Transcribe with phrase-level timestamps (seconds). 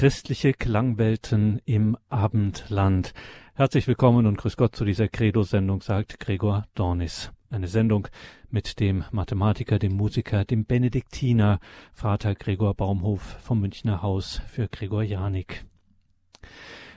[0.00, 3.12] Christliche Klangwelten im Abendland.
[3.52, 7.32] Herzlich willkommen und grüß Gott zu dieser Credo-Sendung, sagt Gregor Dornis.
[7.50, 8.08] Eine Sendung
[8.48, 11.60] mit dem Mathematiker, dem Musiker, dem Benediktiner,
[11.92, 15.66] Vater Gregor Baumhof vom Münchner Haus für Gregor Janik.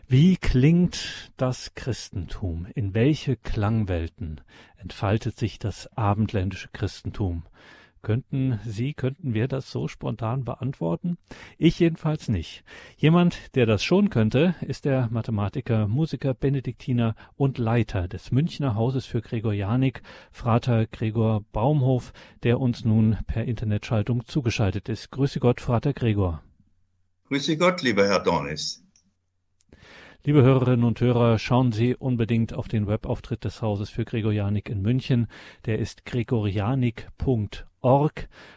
[0.07, 2.67] Wie klingt das Christentum?
[2.73, 4.39] In welche Klangwelten
[4.77, 7.43] entfaltet sich das abendländische Christentum?
[8.04, 11.17] Könnten Sie, könnten wir das so spontan beantworten?
[11.57, 12.65] Ich jedenfalls nicht.
[12.97, 19.05] Jemand, der das schon könnte, ist der Mathematiker, Musiker, Benediktiner und Leiter des Münchner Hauses
[19.05, 20.01] für Gregorianik,
[20.33, 22.11] Frater Gregor Baumhof,
[22.43, 25.09] der uns nun per Internetschaltung zugeschaltet ist.
[25.09, 26.43] Grüße Gott, Frater Gregor.
[27.29, 28.83] Grüße Gott, lieber Herr Dornis.
[30.25, 34.81] Liebe Hörerinnen und Hörer, schauen Sie unbedingt auf den Webauftritt des Hauses für Gregorianik in
[34.81, 35.28] München.
[35.66, 37.72] Der ist gregorianik.org.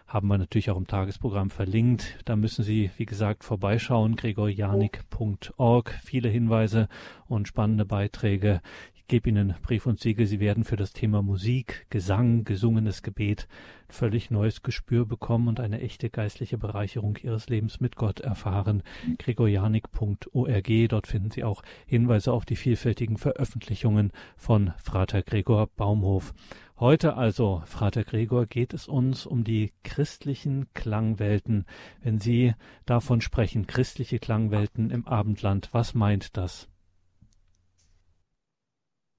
[0.06, 2.18] Haben wir natürlich auch im Tagesprogramm verlinkt.
[2.24, 4.14] Da müssen Sie, wie gesagt, vorbeischauen.
[4.14, 5.98] gregorianik.org.
[6.04, 6.88] Viele Hinweise
[7.26, 8.60] und spannende Beiträge
[9.08, 13.46] gebe Ihnen Brief und Siegel, Sie werden für das Thema Musik, Gesang, gesungenes Gebet
[13.88, 18.82] völlig neues Gespür bekommen und eine echte geistliche Bereicherung Ihres Lebens mit Gott erfahren.
[19.18, 26.34] gregorianik.org, dort finden Sie auch Hinweise auf die vielfältigen Veröffentlichungen von Frater Gregor Baumhof.
[26.78, 31.64] Heute also, Frater Gregor, geht es uns um die christlichen Klangwelten.
[32.02, 32.52] Wenn Sie
[32.84, 36.68] davon sprechen, christliche Klangwelten im Abendland, was meint das?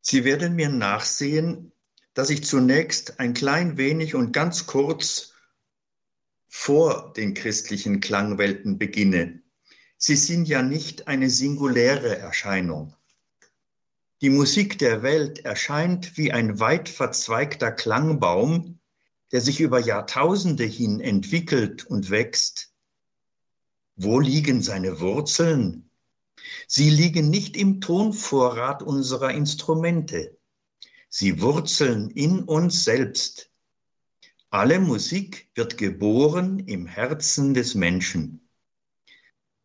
[0.02, 1.72] Sie werden mir nachsehen,
[2.13, 5.33] dass ich zunächst ein klein wenig und ganz kurz
[6.47, 9.41] vor den christlichen Klangwelten beginne.
[9.97, 12.97] Sie sind ja nicht eine singuläre Erscheinung.
[14.21, 18.79] Die Musik der Welt erscheint wie ein weit verzweigter Klangbaum,
[19.31, 22.73] der sich über Jahrtausende hin entwickelt und wächst.
[23.95, 25.91] Wo liegen seine Wurzeln?
[26.67, 30.35] Sie liegen nicht im Tonvorrat unserer Instrumente.
[31.09, 33.51] Sie wurzeln in uns selbst.
[34.50, 38.47] Alle Musik wird geboren im Herzen des Menschen.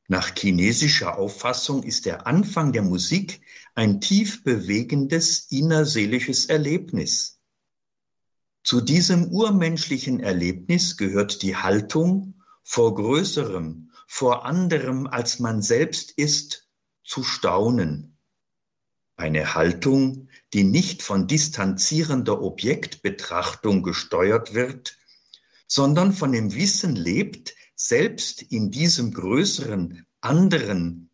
[0.09, 3.41] Nach chinesischer Auffassung ist der Anfang der Musik
[3.75, 7.41] ein tief bewegendes innerseelisches Erlebnis.
[8.65, 16.69] Zu diesem urmenschlichen Erlebnis gehört die Haltung, vor Größerem, vor anderem als man selbst ist,
[17.05, 18.17] zu staunen.
[19.17, 24.99] Eine Haltung, die nicht von distanzierender Objektbetrachtung gesteuert wird,
[25.67, 31.11] sondern von dem Wissen lebt, selbst in diesem größeren, anderen,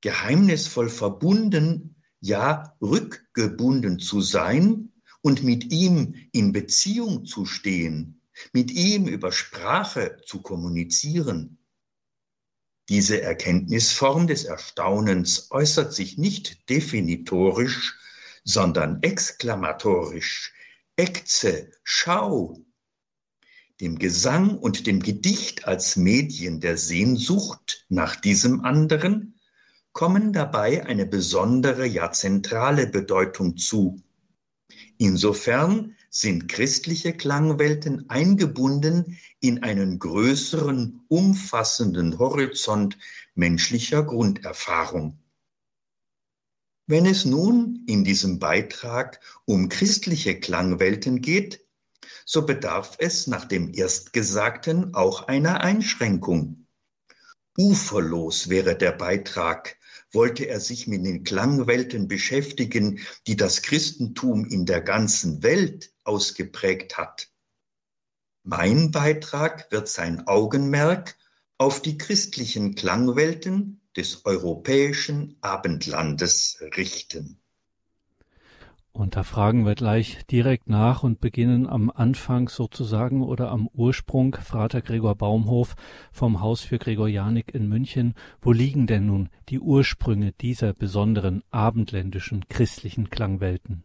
[0.00, 4.92] geheimnisvoll verbunden, ja rückgebunden zu sein
[5.22, 8.20] und mit ihm in Beziehung zu stehen,
[8.52, 11.58] mit ihm über Sprache zu kommunizieren.
[12.90, 17.98] Diese Erkenntnisform des Erstaunens äußert sich nicht definitorisch,
[18.44, 20.52] sondern exklamatorisch.
[20.96, 22.58] Ekze, schau!
[23.80, 29.40] Dem Gesang und dem Gedicht als Medien der Sehnsucht nach diesem anderen
[29.92, 34.00] kommen dabei eine besondere, ja zentrale Bedeutung zu.
[34.98, 42.96] Insofern sind christliche Klangwelten eingebunden in einen größeren, umfassenden Horizont
[43.34, 45.18] menschlicher Grunderfahrung.
[46.86, 51.63] Wenn es nun in diesem Beitrag um christliche Klangwelten geht,
[52.24, 56.66] so bedarf es nach dem Erstgesagten auch einer Einschränkung.
[57.56, 59.76] Uferlos wäre der Beitrag,
[60.10, 66.96] wollte er sich mit den Klangwelten beschäftigen, die das Christentum in der ganzen Welt ausgeprägt
[66.96, 67.28] hat.
[68.42, 71.16] Mein Beitrag wird sein Augenmerk
[71.58, 77.40] auf die christlichen Klangwelten des europäischen Abendlandes richten.
[78.96, 84.36] Und da fragen wir gleich direkt nach und beginnen am Anfang sozusagen oder am Ursprung.
[84.36, 85.74] Frater Gregor Baumhof
[86.12, 88.14] vom Haus für Gregorianik in München.
[88.40, 93.82] Wo liegen denn nun die Ursprünge dieser besonderen abendländischen christlichen Klangwelten?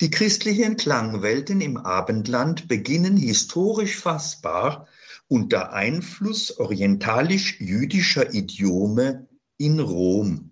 [0.00, 4.86] Die christlichen Klangwelten im Abendland beginnen historisch fassbar
[5.26, 9.26] unter Einfluss orientalisch-jüdischer Idiome
[9.56, 10.47] in Rom.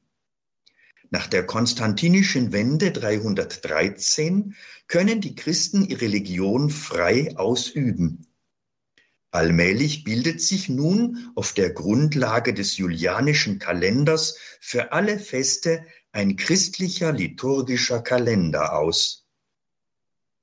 [1.11, 4.55] Nach der konstantinischen Wende 313
[4.89, 8.27] können die Christen ihre Religion frei ausüben.
[9.31, 17.13] Allmählich bildet sich nun auf der Grundlage des julianischen Kalenders für alle Feste ein christlicher
[17.13, 19.27] liturgischer Kalender aus.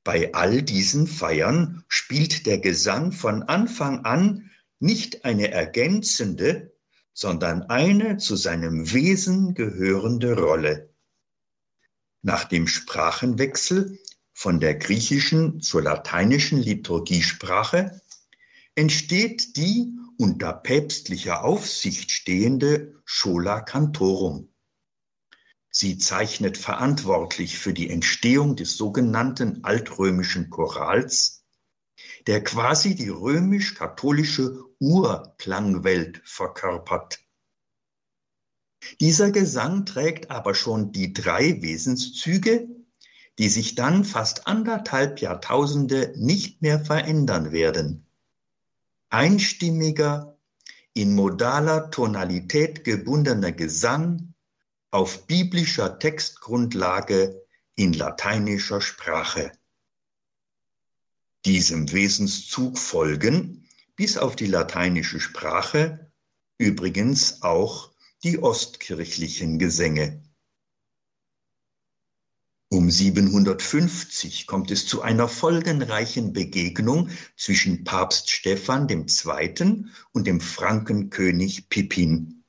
[0.03, 6.72] Bei all diesen Feiern spielt der Gesang von Anfang an nicht eine ergänzende,
[7.13, 10.93] sondern eine zu seinem Wesen gehörende Rolle.
[12.21, 13.99] Nach dem Sprachenwechsel
[14.33, 18.01] von der griechischen zur lateinischen Liturgiesprache
[18.75, 24.53] entsteht die unter päpstlicher Aufsicht stehende Schola Cantorum.
[25.69, 31.43] Sie zeichnet verantwortlich für die Entstehung des sogenannten altrömischen Chorals,
[32.27, 37.21] der quasi die römisch-katholische Urklangwelt verkörpert.
[38.99, 42.67] Dieser Gesang trägt aber schon die drei Wesenszüge,
[43.39, 48.05] die sich dann fast anderthalb Jahrtausende nicht mehr verändern werden.
[49.07, 50.37] Einstimmiger,
[50.93, 54.33] in modaler Tonalität gebundener Gesang,
[54.91, 57.41] auf biblischer Textgrundlage
[57.75, 59.53] in lateinischer Sprache.
[61.45, 63.62] Diesem Wesenszug folgen
[63.95, 66.11] bis auf die lateinische Sprache
[66.57, 67.91] übrigens auch
[68.23, 70.23] die ostkirchlichen Gesänge.
[72.69, 79.85] Um 750 kommt es zu einer folgenreichen Begegnung zwischen Papst Stephan II.
[80.11, 82.43] und dem Frankenkönig Pippin.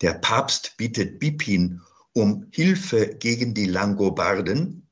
[0.00, 4.88] Der Papst bittet Bipin um Hilfe gegen die Langobarden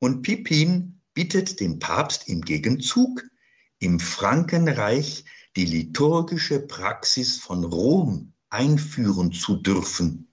[0.00, 3.24] und Pippin bittet den Papst im Gegenzug,
[3.84, 5.24] im Frankenreich
[5.56, 10.28] die liturgische Praxis von Rom einführen zu dürfen.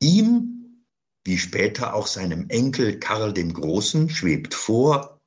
[0.00, 0.84] Ihm,
[1.24, 5.22] wie später auch seinem Enkel Karl dem Großen, schwebt vor,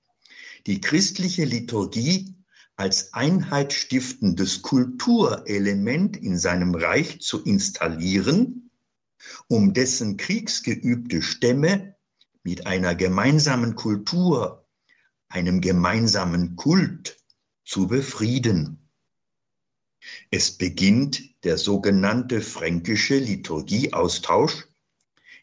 [0.68, 2.36] die christliche Liturgie
[2.76, 8.70] als einheitsstiftendes Kulturelement in seinem Reich zu installieren,
[9.48, 11.96] um dessen kriegsgeübte Stämme
[12.44, 14.67] mit einer gemeinsamen Kultur,
[15.30, 17.22] einem gemeinsamen Kult
[17.64, 18.90] zu befrieden.
[20.32, 24.68] Es beginnt der sogenannte fränkische Liturgieaustausch,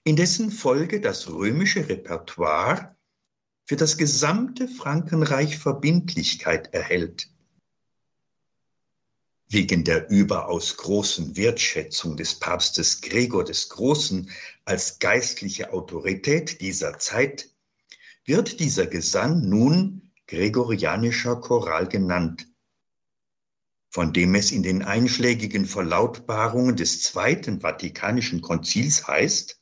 [0.04, 2.96] in dessen Folge das römische Repertoire
[3.66, 7.30] für das gesamte Frankenreich Verbindlichkeit erhält.
[9.48, 14.30] Wegen der überaus großen Wertschätzung des Papstes Gregor des Großen
[14.64, 17.53] als geistliche Autorität dieser Zeit
[18.24, 22.48] wird dieser Gesang nun gregorianischer Choral genannt,
[23.90, 29.60] von dem es in den einschlägigen Verlautbarungen des Zweiten Vatikanischen Konzils heißt,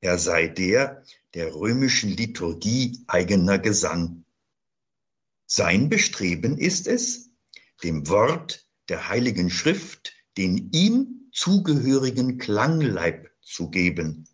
[0.00, 1.04] er sei der
[1.34, 4.24] der römischen Liturgie eigener Gesang.
[5.46, 7.30] Sein Bestreben ist es,
[7.82, 14.28] dem Wort der Heiligen Schrift den ihm zugehörigen Klangleib zu geben.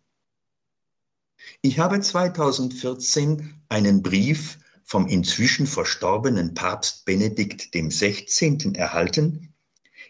[1.63, 8.73] Ich habe 2014 einen Brief vom inzwischen verstorbenen Papst Benedikt dem 16.
[8.73, 9.53] erhalten,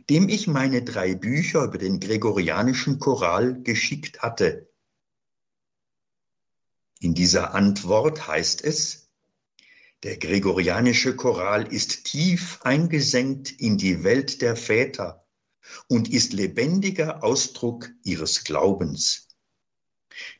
[0.09, 4.69] dem ich meine drei Bücher über den gregorianischen Choral geschickt hatte.
[7.01, 9.09] In dieser Antwort heißt es,
[10.03, 15.27] der gregorianische Choral ist tief eingesenkt in die Welt der Väter
[15.89, 19.27] und ist lebendiger Ausdruck ihres Glaubens.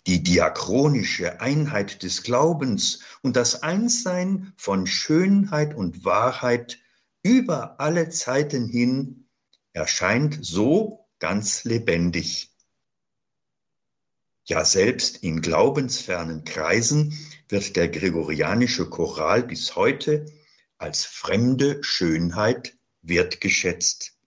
[0.08, 6.80] Die diachronische Einheit des Glaubens und das Einssein von Schönheit und Wahrheit
[7.24, 9.28] über alle Zeiten hin
[9.74, 12.51] erscheint so ganz lebendig.
[14.46, 20.25] Ja, selbst in glaubensfernen Kreisen wird der gregorianische Choral bis heute
[20.78, 24.18] als fremde Schönheit wertgeschätzt.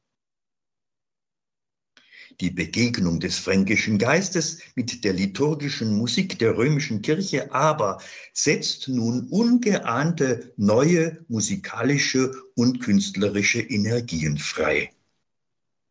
[2.41, 8.01] Die Begegnung des fränkischen Geistes mit der liturgischen Musik der römischen Kirche aber
[8.33, 14.93] setzt nun ungeahnte neue musikalische und künstlerische Energien frei.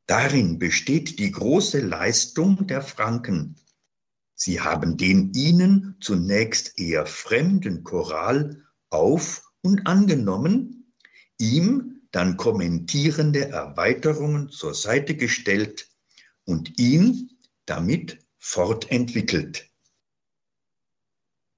[0.06, 3.56] Darin besteht die große Leistung der Franken,
[4.36, 10.94] Sie haben den ihnen zunächst eher fremden Choral auf und angenommen,
[11.38, 15.88] ihm dann kommentierende Erweiterungen zur Seite gestellt
[16.46, 17.32] und ihn
[17.66, 19.70] damit fortentwickelt.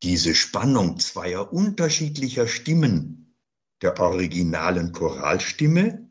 [0.03, 3.35] Diese Spannung zweier unterschiedlicher Stimmen,
[3.81, 6.09] der originalen Choralstimme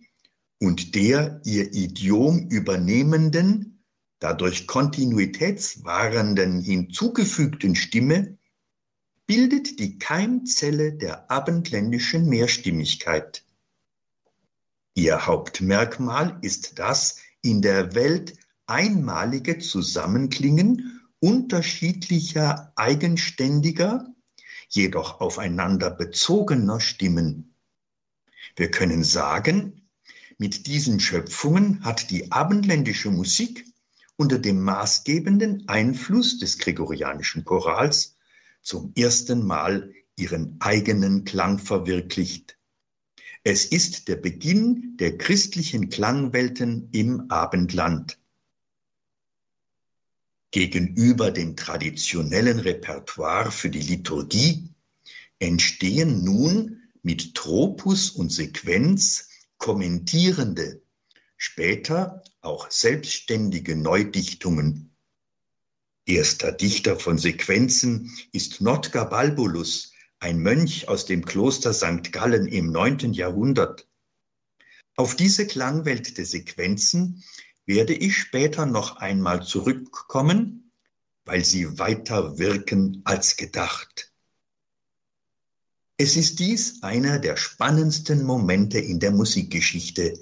[0.61, 3.75] und der ihr Idiom übernehmenden
[4.19, 8.39] dadurch kontinuitätswahrenden hinzugefügten Stimme
[9.27, 13.45] bildet die Keimzelle der abendländischen Mehrstimmigkeit.
[14.95, 24.07] Ihr Hauptmerkmal ist das in der Welt einmalige Zusammenklingen unterschiedlicher eigenständiger,
[24.69, 27.55] jedoch aufeinander bezogener Stimmen.
[28.57, 29.85] Wir können sagen,
[30.39, 33.65] Mit diesen Schöpfungen hat die abendländische Musik
[34.17, 38.17] unter dem maßgebenden Einfluss des gregorianischen Chorals
[38.61, 42.59] zum ersten Mal ihren eigenen Klang verwirklicht.
[43.45, 48.19] Es ist der Beginn der christlichen Klangwelten im Abendland.
[50.55, 54.69] Gegenüber dem traditionellen Repertoire für die Liturgie
[55.41, 60.81] entstehen nun mit Tropus und Sequenz kommentierende,
[61.37, 64.95] später auch selbstständige Neudichtungen.
[66.07, 72.13] Erster Dichter von Sequenzen ist Notgar Balbulus, ein Mönch aus dem Kloster St.
[72.13, 73.89] Gallen im neunten Jahrhundert.
[74.95, 77.25] Auf diese Klangwelt der Sequenzen
[77.67, 80.71] werde ich später noch einmal zurückkommen,
[81.25, 84.13] weil sie weiter wirken als gedacht.
[85.97, 90.15] Es ist dies einer der spannendsten Momente in der Musikgeschichte.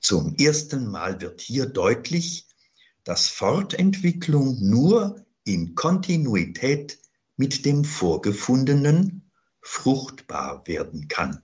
[0.00, 2.46] Zum ersten Mal wird hier deutlich,
[3.04, 6.98] dass Fortentwicklung nur in Kontinuität
[7.36, 11.42] mit dem Vorgefundenen fruchtbar werden kann.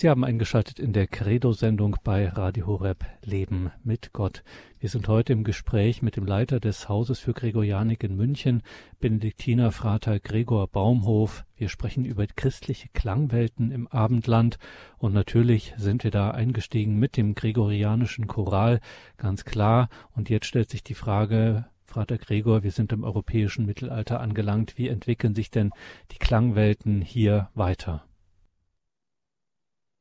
[0.00, 4.44] Sie haben eingeschaltet in der Credo-Sendung bei Radio Horeb Leben mit Gott.
[4.78, 8.62] Wir sind heute im Gespräch mit dem Leiter des Hauses für Gregorianik in München,
[9.00, 11.44] Benediktiner Frater Gregor Baumhof.
[11.56, 14.58] Wir sprechen über christliche Klangwelten im Abendland
[14.98, 18.78] und natürlich sind wir da eingestiegen mit dem gregorianischen Choral,
[19.16, 19.88] ganz klar.
[20.14, 24.78] Und jetzt stellt sich die Frage, Frater Gregor, wir sind im europäischen Mittelalter angelangt.
[24.78, 25.72] Wie entwickeln sich denn
[26.12, 28.07] die Klangwelten hier weiter?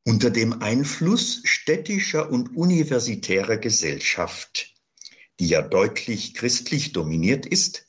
[0.07, 4.73] Unter dem Einfluss städtischer und universitärer Gesellschaft,
[5.37, 7.87] die ja deutlich christlich dominiert ist,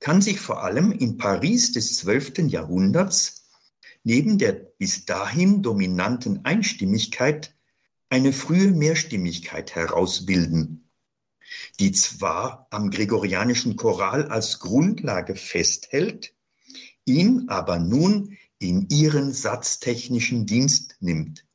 [0.00, 2.48] kann sich vor allem in Paris des 12.
[2.48, 3.44] Jahrhunderts
[4.02, 7.54] neben der bis dahin dominanten Einstimmigkeit
[8.08, 10.90] eine frühe Mehrstimmigkeit herausbilden,
[11.78, 16.34] die zwar am gregorianischen Choral als Grundlage festhält,
[17.04, 21.46] ihn aber nun in ihren satztechnischen Dienst nimmt.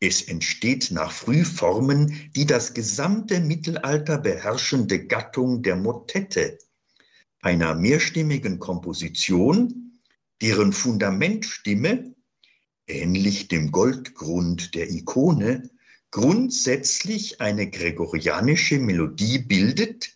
[0.00, 6.58] Es entsteht nach Frühformen die das gesamte Mittelalter beherrschende Gattung der Motette,
[7.40, 10.00] einer mehrstimmigen Komposition,
[10.42, 12.14] deren Fundamentstimme,
[12.86, 15.70] ähnlich dem Goldgrund der Ikone,
[16.10, 20.14] grundsätzlich eine gregorianische Melodie bildet,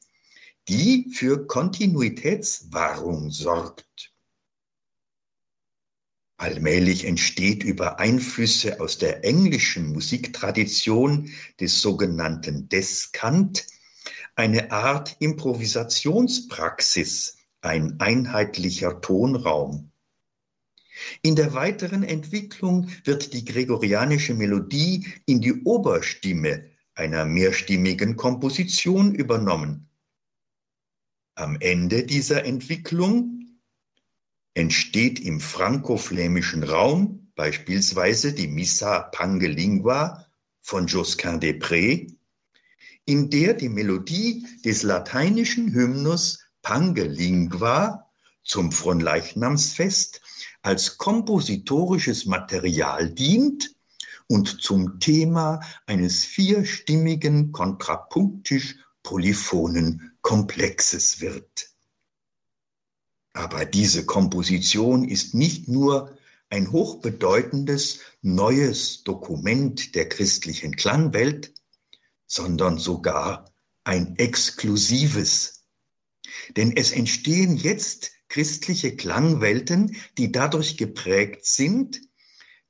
[0.69, 4.13] die für Kontinuitätswahrung sorgt.
[6.39, 13.67] Allmählich entsteht über Einflüsse aus der englischen Musiktradition des sogenannten Descant
[14.37, 19.91] eine Art Improvisationspraxis, ein einheitlicher Tonraum.
[21.23, 29.89] In der weiteren Entwicklung wird die gregorianische Melodie in die Oberstimme einer mehrstimmigen Komposition übernommen.
[31.35, 33.38] Am Ende dieser Entwicklung
[34.59, 40.27] entsteht im franco-flämischen Raum beispielsweise die Missa Pangelingua
[40.61, 42.13] von Josquin des Prés,
[43.05, 48.11] in der die Melodie des lateinischen Hymnus Pangelingua
[48.43, 50.23] zum Fronleichnamsfest
[50.63, 53.77] als kompositorisches Material dient
[54.27, 58.75] und zum Thema eines vierstimmigen kontrapunktisch
[59.05, 61.78] polyphonen Komplexes wird.
[63.39, 66.19] Aber diese Komposition ist nicht nur
[66.51, 71.55] ein hochbedeutendes neues Dokument der christlichen Klangwelt,
[72.27, 73.55] sondern sogar
[73.85, 75.63] ein exklusives.
[76.57, 82.01] Denn es entstehen jetzt christliche Klangwelten, die dadurch geprägt sind,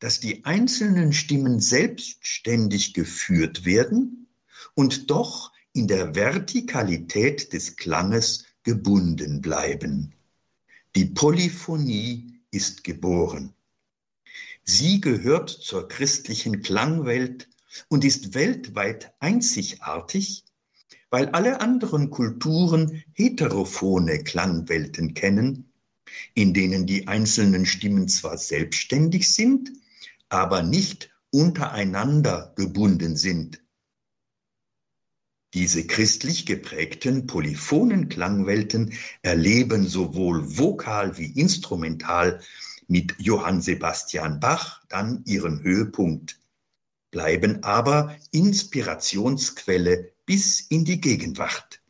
[0.01, 4.29] dass die einzelnen Stimmen selbstständig geführt werden
[4.75, 10.13] und doch in der Vertikalität des Klanges gebunden bleiben.
[10.99, 13.55] Die Polyphonie ist geboren.
[14.65, 17.49] Sie gehört zur christlichen Klangwelt
[17.87, 20.43] und ist weltweit einzigartig,
[21.09, 25.73] weil alle anderen Kulturen heterophone Klangwelten kennen,
[26.35, 29.71] in denen die einzelnen Stimmen zwar selbstständig sind,
[30.29, 33.63] aber nicht untereinander gebunden sind.
[35.55, 42.43] Diese christlich geprägten polyphonen Klangwelten erleben sowohl vokal wie instrumental
[42.87, 46.39] mit Johann Sebastian Bach dann ihren Höhepunkt,
[47.11, 51.81] bleiben aber Inspirationsquelle bis in die Gegenwart.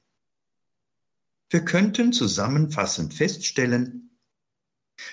[1.51, 4.11] Wir könnten zusammenfassend feststellen,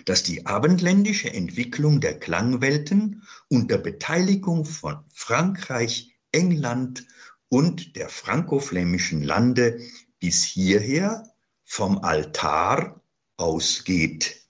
[0.05, 7.05] dass die abendländische Entwicklung der Klangwelten unter Beteiligung von Frankreich, England
[7.55, 9.79] und der frankoflämischen Lande
[10.19, 11.23] bis hierher
[11.63, 12.99] vom Altar
[13.37, 14.41] ausgeht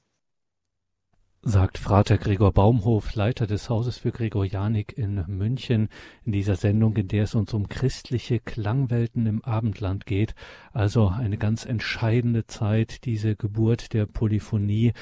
[1.47, 5.89] sagt Frater Gregor Baumhof, Leiter des Hauses für Gregorianik in München,
[6.24, 10.33] in dieser Sendung, in der es uns um christliche Klangwelten im Abendland geht.
[10.74, 14.93] Also eine ganz entscheidende Zeit, diese Geburt der Polyphonie,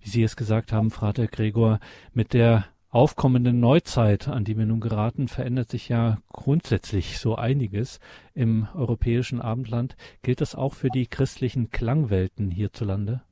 [0.00, 1.80] wie Sie es gesagt haben, Frater Gregor,
[2.12, 8.00] mit der aufkommenden Neuzeit, an die wir nun geraten, verändert sich ja grundsätzlich so einiges
[8.34, 9.96] im europäischen Abendland.
[10.22, 13.22] Gilt das auch für die christlichen Klangwelten hierzulande?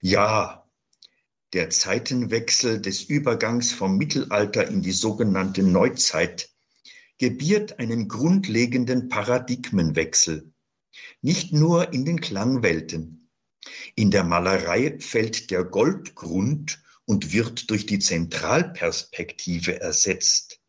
[0.00, 0.66] Ja,
[1.52, 6.50] der Zeitenwechsel des Übergangs vom Mittelalter in die sogenannte Neuzeit
[7.18, 10.52] gebiert einen grundlegenden Paradigmenwechsel,
[11.20, 13.30] nicht nur in den Klangwelten.
[13.94, 20.60] In der Malerei fällt der Goldgrund und wird durch die Zentralperspektive ersetzt.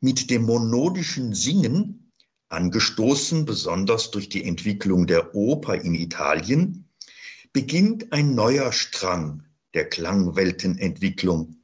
[0.00, 2.12] Mit dem monodischen Singen,
[2.48, 6.88] angestoßen besonders durch die Entwicklung der Oper in Italien,
[7.52, 11.56] beginnt ein neuer Strang der Klangweltenentwicklung.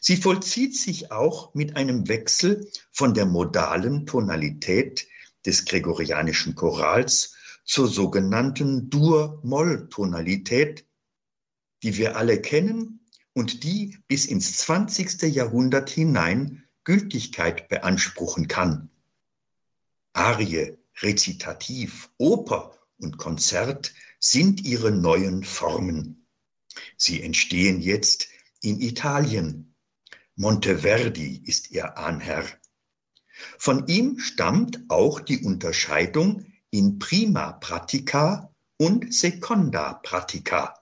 [0.00, 5.06] Sie vollzieht sich auch mit einem Wechsel von der modalen Tonalität
[5.46, 10.86] des gregorianischen Chorals zur sogenannten Dur-Moll-Tonalität,
[11.82, 13.00] die wir alle kennen
[13.32, 15.22] und die bis ins 20.
[15.22, 18.90] Jahrhundert hinein Gültigkeit beanspruchen kann.
[20.12, 26.26] Arie, Rezitativ, Oper und Konzert sind ihre neuen Formen.
[26.96, 28.28] Sie entstehen jetzt
[28.60, 29.74] in Italien.
[30.36, 32.44] Monteverdi ist ihr Ahnherr.
[33.58, 40.79] Von ihm stammt auch die Unterscheidung in Prima Pratica und Seconda Pratica.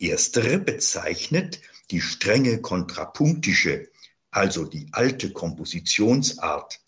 [0.00, 3.88] Erstere bezeichnet die strenge kontrapunktische,
[4.30, 6.80] also die alte Kompositionsart.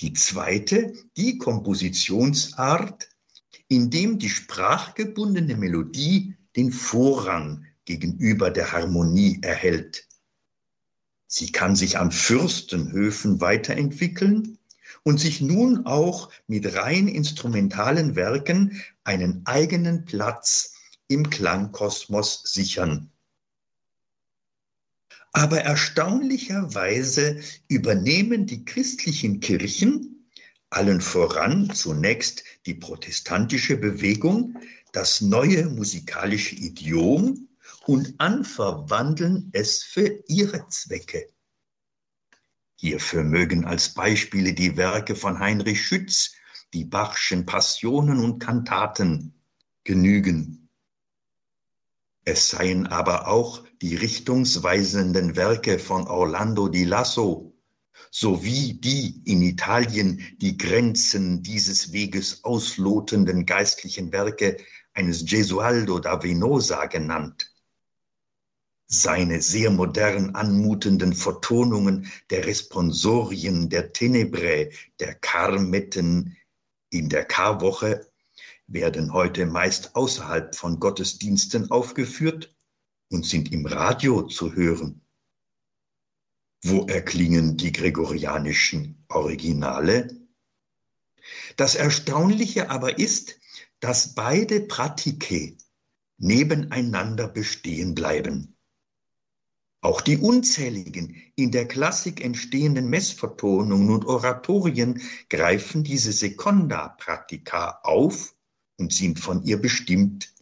[0.00, 3.08] Die zweite die Kompositionsart
[3.70, 10.08] indem die sprachgebundene Melodie den Vorrang gegenüber der Harmonie erhält.
[11.28, 14.58] Sie kann sich an Fürstenhöfen weiterentwickeln
[15.04, 20.74] und sich nun auch mit rein instrumentalen Werken einen eigenen Platz
[21.10, 23.10] im Klangkosmos sichern.
[25.32, 30.28] Aber erstaunlicherweise übernehmen die christlichen Kirchen
[30.70, 34.56] allen voran zunächst die protestantische Bewegung,
[34.92, 37.48] das neue musikalische Idiom
[37.86, 41.28] und anverwandeln es für ihre Zwecke.
[42.76, 46.34] Hierfür mögen als Beispiele die Werke von Heinrich Schütz,
[46.72, 49.34] die Bachschen Passionen und Kantaten
[49.82, 50.59] genügen.
[52.24, 57.54] Es seien aber auch die richtungsweisenden Werke von Orlando di Lasso,
[58.10, 64.58] sowie die in Italien die Grenzen dieses Weges auslotenden geistlichen Werke
[64.92, 67.54] eines Gesualdo da Venosa genannt.
[68.86, 76.36] Seine sehr modern anmutenden Vertonungen der Responsorien, der Tenebrae, der Karmetten
[76.90, 78.10] in der Karwoche
[78.70, 82.54] werden heute meist außerhalb von Gottesdiensten aufgeführt
[83.10, 85.04] und sind im Radio zu hören.
[86.62, 90.16] Wo erklingen die gregorianischen Originale?
[91.56, 93.38] Das Erstaunliche aber ist,
[93.80, 95.56] dass beide Pratike
[96.18, 98.56] nebeneinander bestehen bleiben.
[99.80, 108.36] Auch die unzähligen in der Klassik entstehenden Messvertonungen und Oratorien greifen diese Seconda Pratica auf
[108.80, 110.32] und sind von ihr bestimmt.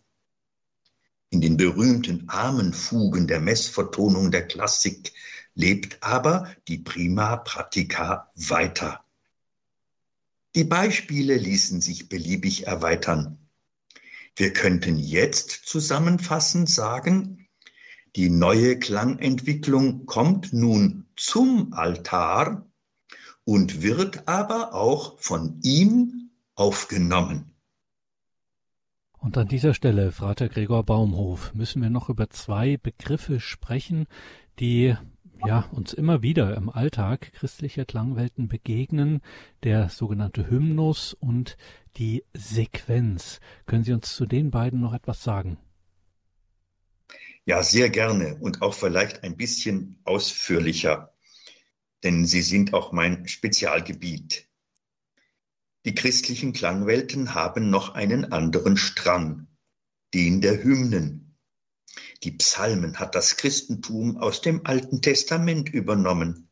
[1.29, 5.13] In den berühmten Armenfugen der Messvertonung der Klassik
[5.55, 9.05] lebt aber die Prima Pratica weiter.
[10.55, 13.39] Die Beispiele ließen sich beliebig erweitern.
[14.37, 17.49] Wir könnten jetzt zusammenfassend sagen,
[18.17, 22.67] die neue Klangentwicklung kommt nun zum Altar
[23.45, 27.58] und wird aber auch von ihm aufgenommen.
[29.21, 34.07] Und an dieser Stelle, Frater Gregor Baumhof, müssen wir noch über zwei Begriffe sprechen,
[34.61, 34.95] die
[35.47, 39.21] ja, uns immer wieder im Alltag christlicher Klangwelten begegnen,
[39.63, 41.57] der sogenannte Hymnus und
[41.97, 43.41] die Sequenz.
[43.67, 45.59] Können Sie uns zu den beiden noch etwas sagen?
[47.45, 51.15] Ja, sehr gerne und auch vielleicht ein bisschen ausführlicher,
[52.05, 54.48] denn sie sind auch mein Spezialgebiet.
[55.85, 59.47] Die christlichen Klangwelten haben noch einen anderen Strang,
[60.13, 61.37] den der Hymnen.
[62.25, 66.51] Die Psalmen hat das Christentum aus dem Alten Testament übernommen.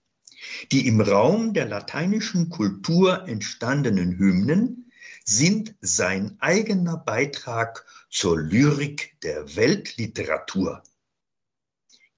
[0.71, 4.93] Die im Raum der lateinischen Kultur entstandenen Hymnen
[5.25, 10.85] sind sein eigener Beitrag zur Lyrik der Weltliteratur.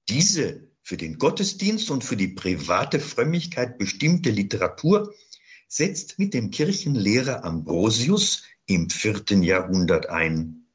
[0.09, 5.13] Diese für den Gottesdienst und für die private Frömmigkeit bestimmte Literatur
[5.69, 10.65] setzt mit dem Kirchenlehrer Ambrosius im vierten Jahrhundert ein.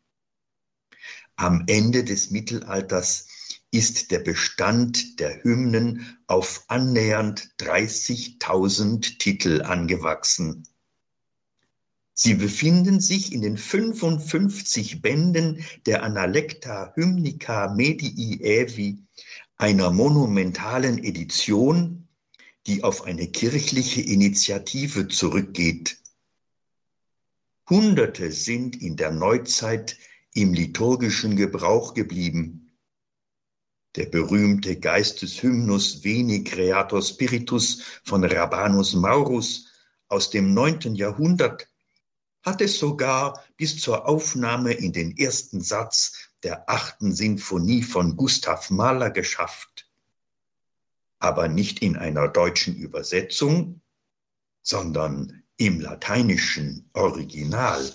[1.37, 3.27] Am Ende des Mittelalters
[3.73, 10.69] ist der Bestand der Hymnen auf annähernd 30.000 Titel angewachsen.
[12.13, 19.03] Sie befinden sich in den 55 Bänden der Analecta Hymnica Medii Aevi,
[19.57, 22.04] einer monumentalen Edition,
[22.67, 25.99] die auf eine kirchliche Initiative zurückgeht.
[27.69, 29.97] Hunderte sind in der Neuzeit
[30.35, 32.79] im liturgischen Gebrauch geblieben.
[33.97, 39.69] Der berühmte Geisteshymnus Veni Creator Spiritus von Rabanus Maurus
[40.09, 41.69] aus dem neunten Jahrhundert
[42.43, 48.71] hat es sogar bis zur Aufnahme in den ersten Satz der achten Sinfonie von Gustav
[48.71, 49.89] Mahler geschafft.
[51.19, 53.81] Aber nicht in einer deutschen Übersetzung,
[54.63, 57.95] sondern im lateinischen Original.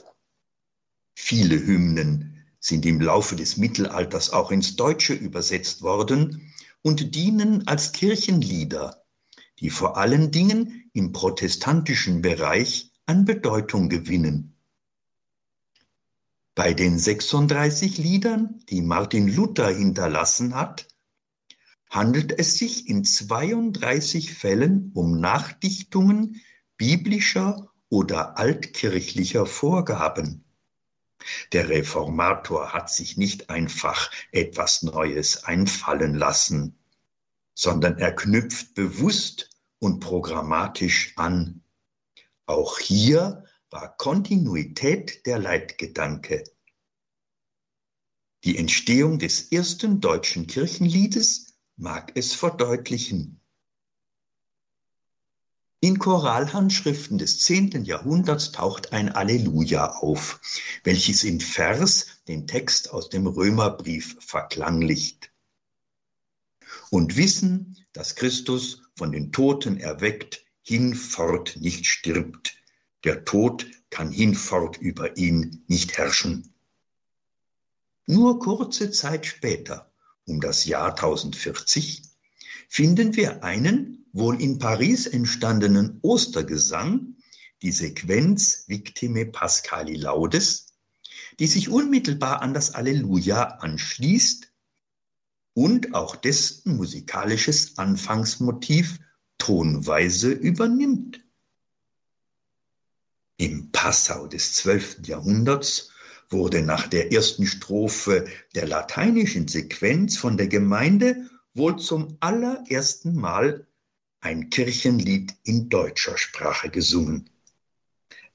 [1.16, 7.92] Viele Hymnen sind im Laufe des Mittelalters auch ins Deutsche übersetzt worden und dienen als
[7.92, 9.04] Kirchenlieder,
[9.60, 14.56] die vor allen Dingen im protestantischen Bereich an Bedeutung gewinnen.
[16.56, 20.88] Bei den 36 Liedern, die Martin Luther hinterlassen hat,
[21.90, 26.42] handelt es sich in 32 Fällen um Nachdichtungen
[26.78, 30.46] biblischer oder altkirchlicher Vorgaben.
[31.52, 36.78] Der Reformator hat sich nicht einfach etwas Neues einfallen lassen,
[37.54, 39.50] sondern er knüpft bewusst
[39.80, 41.64] und programmatisch an.
[42.46, 46.44] Auch hier war Kontinuität der Leitgedanke.
[48.46, 51.49] Die Entstehung des ersten deutschen Kirchenliedes
[51.80, 53.40] mag es verdeutlichen.
[55.80, 60.42] In Choralhandschriften des zehnten Jahrhunderts taucht ein Alleluja auf,
[60.84, 65.32] welches im Vers den Text aus dem Römerbrief verklanglicht.
[66.90, 72.58] Und wissen, dass Christus von den Toten erweckt hinfort nicht stirbt.
[73.06, 76.54] Der Tod kann hinfort über ihn nicht herrschen.
[78.06, 79.89] Nur kurze Zeit später,
[80.30, 82.04] um das Jahr 1040,
[82.68, 87.16] finden wir einen wohl in Paris entstandenen Ostergesang,
[87.62, 90.74] die Sequenz Victime Pascali Laudes,
[91.40, 94.52] die sich unmittelbar an das Alleluja anschließt
[95.54, 99.00] und auch dessen musikalisches Anfangsmotiv
[99.38, 101.22] Tonweise übernimmt.
[103.38, 105.08] Im Passau des 12.
[105.08, 105.89] Jahrhunderts
[106.30, 113.68] wurde nach der ersten Strophe der lateinischen Sequenz von der Gemeinde wohl zum allerersten Mal
[114.22, 117.30] ein Kirchenlied in deutscher Sprache gesungen.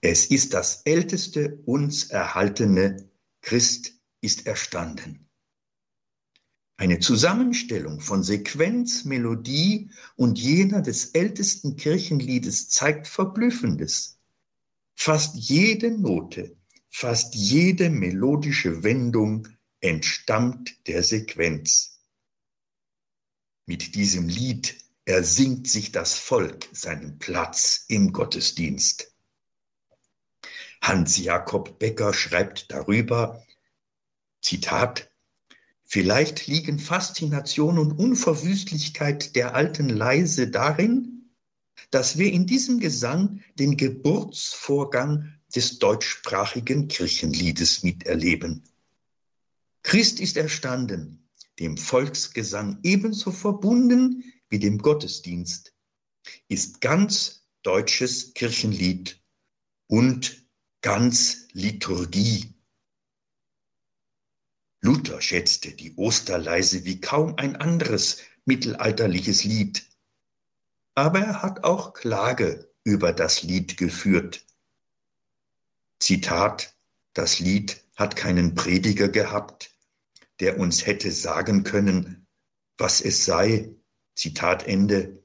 [0.01, 3.09] Es ist das älteste uns erhaltene
[3.41, 5.29] Christ ist erstanden.
[6.77, 14.19] Eine Zusammenstellung von Sequenz, Melodie und jener des ältesten Kirchenliedes zeigt Verblüffendes.
[14.97, 16.57] Fast jede Note,
[16.97, 19.49] fast jede melodische Wendung
[19.81, 21.99] entstammt der Sequenz.
[23.67, 29.13] Mit diesem Lied ersingt sich das Volk seinen Platz im Gottesdienst.
[30.81, 33.45] Hans Jakob Becker schreibt darüber,
[34.41, 35.11] Zitat,
[35.83, 41.35] Vielleicht liegen Faszination und Unverwüstlichkeit der alten Leise darin,
[41.91, 48.64] dass wir in diesem Gesang den Geburtsvorgang des deutschsprachigen Kirchenliedes miterleben.
[49.83, 55.73] Christ ist erstanden, dem Volksgesang ebenso verbunden wie dem Gottesdienst,
[56.49, 59.23] ist ganz deutsches Kirchenlied
[59.87, 60.47] und
[60.81, 62.55] ganz Liturgie
[64.85, 69.83] Luther schätzte die Osterleise wie kaum ein anderes mittelalterliches Lied.
[70.95, 74.45] Aber er hat auch Klage über das Lied geführt.
[76.01, 76.77] Zitat,
[77.13, 79.71] das Lied hat keinen Prediger gehabt,
[80.41, 82.27] der uns hätte sagen können,
[82.77, 83.75] was es sei.
[84.17, 85.25] Zitat Ende.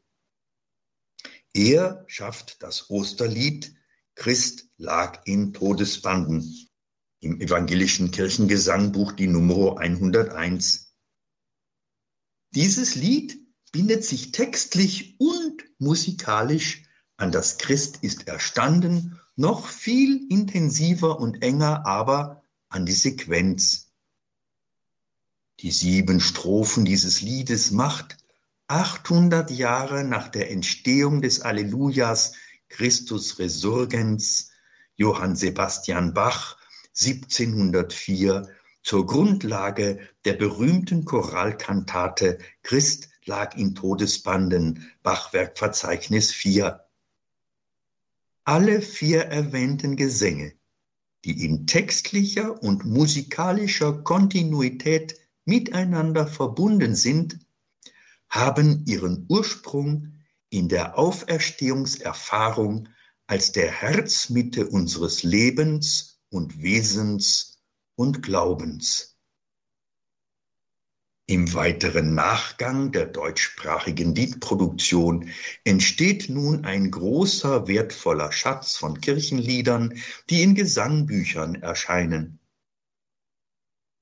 [1.54, 3.76] Er schafft das Osterlied,
[4.16, 6.70] Christ lag in Todesbanden.
[7.22, 10.96] im evangelischen Kirchengesangbuch die Nummer 101.
[12.52, 13.38] Dieses Lied
[13.72, 16.84] bindet sich textlich und musikalisch
[17.18, 23.94] an das Christ ist erstanden noch viel intensiver und enger aber an die Sequenz.
[25.62, 28.18] Die sieben Strophen dieses Liedes macht
[28.68, 32.34] 800 Jahre nach der Entstehung des Allelujas
[32.68, 34.52] Christus Resurgens
[34.98, 36.58] Johann Sebastian Bach
[37.00, 38.50] 1704
[38.84, 46.89] zur Grundlage der berühmten Choralkantate Christ lag in Todesbanden, Bachwerkverzeichnis 4.
[48.50, 50.56] Alle vier erwähnten Gesänge,
[51.24, 57.38] die in textlicher und musikalischer Kontinuität miteinander verbunden sind,
[58.28, 60.14] haben ihren Ursprung
[60.50, 62.90] in der Auferstehungserfahrung
[63.28, 67.62] als der Herzmitte unseres Lebens und Wesens
[67.94, 69.09] und Glaubens.
[71.30, 75.30] Im weiteren Nachgang der deutschsprachigen Liedproduktion
[75.64, 82.40] entsteht nun ein großer, wertvoller Schatz von Kirchenliedern, die in Gesangbüchern erscheinen.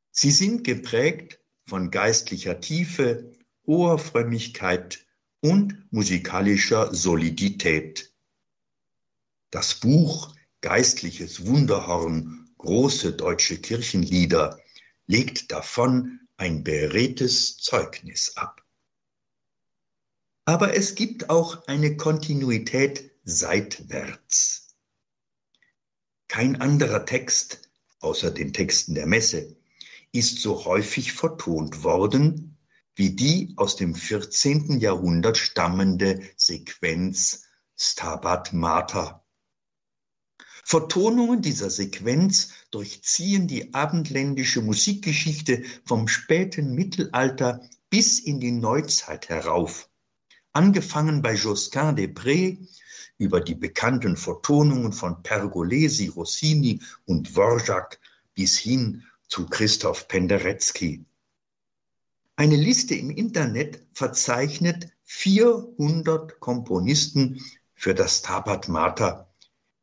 [0.10, 3.34] Sie sind geprägt von geistlicher Tiefe,
[3.66, 5.06] hoher Frömmigkeit
[5.42, 8.14] und musikalischer Solidität.
[9.52, 14.62] Das Buch Geistliches Wunderhorn, große deutsche Kirchenlieder
[15.08, 18.64] legt davon ein beredtes Zeugnis ab.
[20.46, 24.76] Aber es gibt auch eine Kontinuität seitwärts.
[26.28, 27.70] Kein anderer Text,
[28.00, 29.58] außer den Texten der Messe,
[30.12, 32.58] ist so häufig vertont worden
[32.98, 34.80] wie die aus dem 14.
[34.80, 37.44] Jahrhundert stammende Sequenz
[37.78, 39.24] Stabat Mater.
[40.70, 49.90] Vertonungen dieser Sequenz durchziehen die abendländische Musikgeschichte vom späten Mittelalter bis in die Neuzeit herauf.
[50.52, 52.58] Angefangen bei Josquin des Prés
[53.18, 57.98] über die bekannten Vertonungen von Pergolesi, Rossini und Dvorak
[58.36, 61.06] bis hin zu Christoph Penderecki.
[62.36, 67.42] Eine Liste im Internet verzeichnet 400 Komponisten
[67.74, 69.27] für das Stabat Mater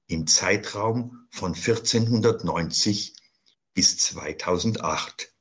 [0.07, 3.15] im Zeitraum von 1490
[3.75, 5.33] bis 2008.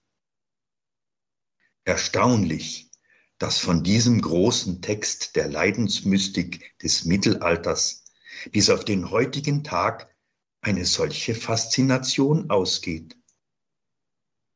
[1.86, 2.92] Erstaunlich,
[3.38, 8.06] dass von diesem großen Text der Leidensmystik des Mittelalters
[8.52, 10.16] bis auf den heutigen Tag
[10.62, 13.18] eine solche Faszination ausgeht.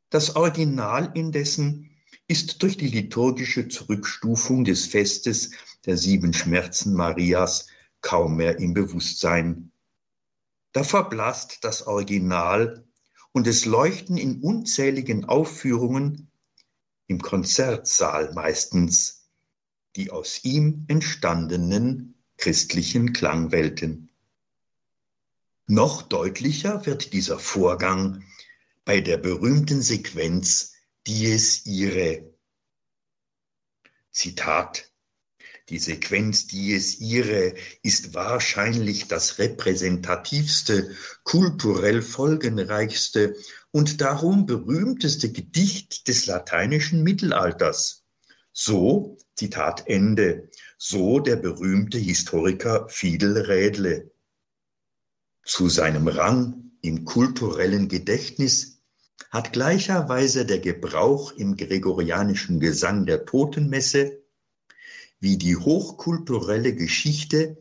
[0.10, 1.92] Das Original indessen
[2.28, 5.52] ist durch die liturgische Zurückstufung des Festes
[5.86, 7.68] der sieben Schmerzen Marias
[8.02, 9.72] kaum mehr im Bewusstsein.
[10.78, 12.86] Da verblasst das Original
[13.32, 16.30] und es leuchten in unzähligen Aufführungen,
[17.08, 19.28] im Konzertsaal meistens,
[19.96, 24.12] die aus ihm entstandenen christlichen Klangwelten.
[25.66, 28.24] Noch deutlicher wird dieser Vorgang
[28.86, 30.74] bei der berühmten Sequenz
[31.08, 32.32] Dies Irae.
[34.12, 34.92] Zitat.
[35.70, 37.54] Die Sequenz Dies Irae
[37.84, 43.36] ist wahrscheinlich das repräsentativste, kulturell folgenreichste
[43.72, 48.06] und darum berühmteste Gedicht des lateinischen Mittelalters.
[48.54, 54.12] So, Zitat Ende, so der berühmte Historiker Fidel Rädle.
[55.44, 58.82] Zu seinem Rang im kulturellen Gedächtnis
[59.32, 64.24] hat gleicherweise der Gebrauch im gregorianischen Gesang der Totenmesse
[65.20, 67.58] wie die hochkulturelle Geschichte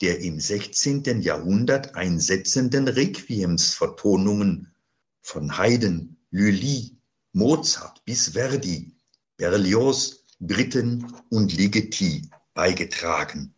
[0.00, 1.22] der im 16.
[1.22, 4.74] Jahrhundert einsetzenden Requiemsvertonungen
[5.22, 6.98] von Haydn, Lully,
[7.32, 8.96] Mozart bis Verdi,
[9.36, 13.54] Berlioz, Britten und Ligeti beigetragen.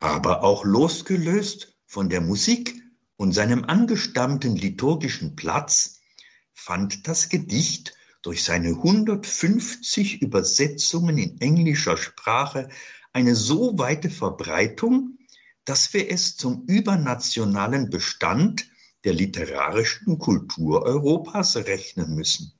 [0.00, 2.74] Aber auch losgelöst von der Musik
[3.16, 6.00] und seinem angestammten liturgischen Platz
[6.52, 12.68] fand das Gedicht durch seine 150 Übersetzungen in englischer Sprache
[13.12, 15.18] eine so weite Verbreitung,
[15.64, 18.68] dass wir es zum übernationalen Bestand
[19.04, 22.52] der literarischen Kultur Europas rechnen müssen.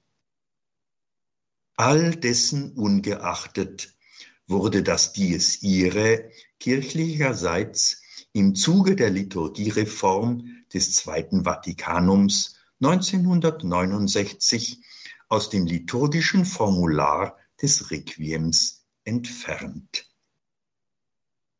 [1.76, 3.96] All dessen ungeachtet
[4.46, 14.82] wurde das Dies Irae kirchlicherseits im Zuge der Liturgiereform des Zweiten Vatikanums 1969
[15.32, 20.06] aus dem liturgischen Formular des Requiems entfernt.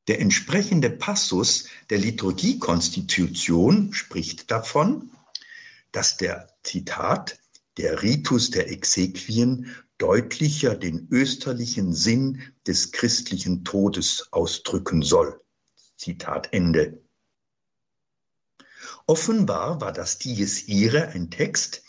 [0.09, 5.11] Der entsprechende Passus der Liturgiekonstitution spricht davon,
[5.91, 7.39] dass der Zitat
[7.79, 15.41] der Ritus der Exequien deutlicher den österlichen Sinn des christlichen Todes ausdrücken soll.
[15.97, 17.01] Zitat Ende.
[19.07, 21.85] Offenbar war das Dies Irae ein Text,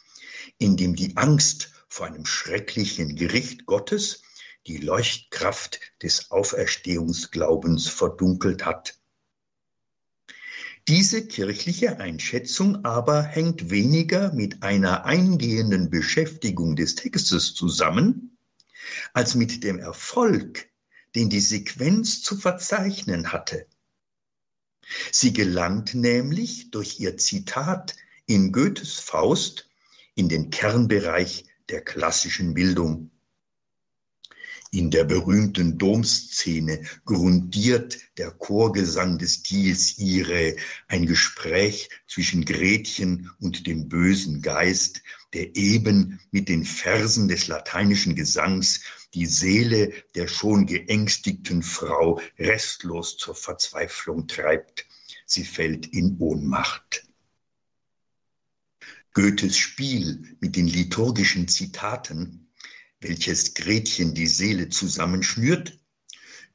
[0.60, 4.23] in dem die Angst vor einem schrecklichen Gericht Gottes
[4.65, 8.97] die Leuchtkraft des Auferstehungsglaubens verdunkelt hat.
[10.88, 18.39] Diese kirchliche Einschätzung aber hängt weniger mit einer eingehenden Beschäftigung des Textes zusammen,
[19.13, 20.69] als mit dem Erfolg,
[21.13, 23.67] den die Sequenz zu verzeichnen hatte.
[25.12, 29.69] Sie gelangt nämlich durch ihr Zitat in Goethes Faust
[30.15, 33.12] in den Kernbereich der klassischen Bildung.
[34.73, 40.56] In der berühmten Domszene grundiert der Chorgesang des Dies Irae
[40.88, 48.15] ein Gespräch zwischen Gretchen und dem bösen Geist, der eben mit den Versen des lateinischen
[48.15, 48.82] Gesangs
[49.13, 54.88] die Seele der schon geängstigten Frau restlos zur Verzweiflung treibt.
[55.28, 57.04] Sie fällt in Ohnmacht.
[59.13, 62.43] Goethes Spiel mit den liturgischen Zitaten
[63.04, 65.78] welches Gretchen die Seele zusammenschnürt,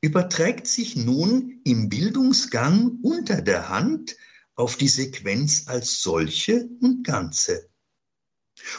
[0.01, 4.17] überträgt sich nun im Bildungsgang unter der Hand
[4.55, 7.69] auf die Sequenz als solche und Ganze.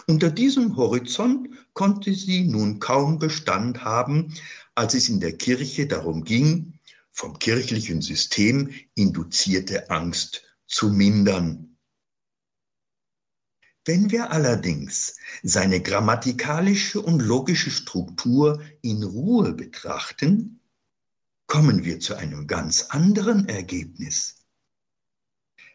[0.07, 4.33] Unter diesem Horizont konnte sie nun kaum Bestand haben,
[4.75, 6.79] als es in der Kirche darum ging,
[7.11, 11.68] vom kirchlichen System induzierte Angst zu mindern.
[13.85, 20.59] Wenn wir allerdings seine grammatikalische und logische Struktur in Ruhe betrachten,
[21.47, 24.45] kommen wir zu einem ganz anderen Ergebnis.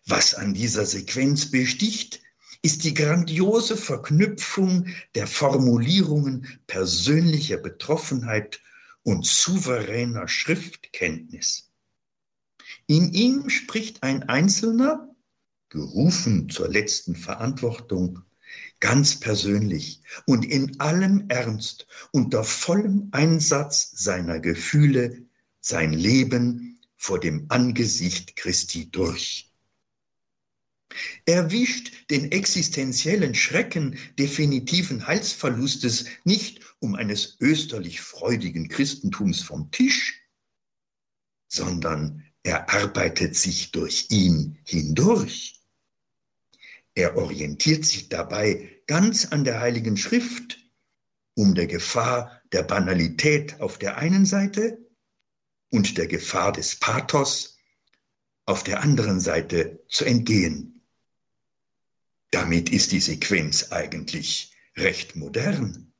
[0.06, 2.20] Was an dieser Sequenz besticht,
[2.62, 8.60] ist die grandiose Verknüpfung der Formulierungen persönlicher Betroffenheit
[9.02, 11.70] und souveräner Schriftkenntnis.
[12.86, 15.13] In ihm spricht ein Einzelner
[15.74, 18.20] gerufen zur letzten Verantwortung,
[18.78, 25.26] ganz persönlich und in allem Ernst, unter vollem Einsatz seiner Gefühle,
[25.60, 29.50] sein Leben vor dem Angesicht Christi durch.
[31.26, 40.22] Er wischt den existenziellen Schrecken definitiven Heilsverlustes nicht um eines österlich freudigen Christentums vom Tisch,
[41.48, 45.63] sondern er arbeitet sich durch ihn hindurch.
[46.94, 50.58] Er orientiert sich dabei ganz an der Heiligen Schrift,
[51.34, 54.78] um der Gefahr der Banalität auf der einen Seite
[55.70, 57.58] und der Gefahr des Pathos
[58.46, 60.82] auf der anderen Seite zu entgehen.
[62.30, 65.92] Damit ist die Sequenz eigentlich recht modern.